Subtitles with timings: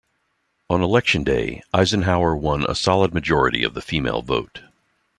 [0.67, 4.63] On election day, Eisenhower won a solid majority of the female vote.